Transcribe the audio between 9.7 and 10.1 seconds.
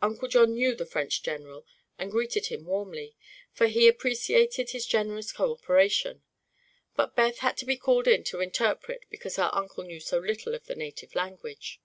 knew